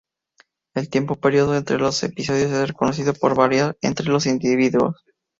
[0.73, 4.99] El tiempo periodo entre los episodios es conocido por variar entre los individuos.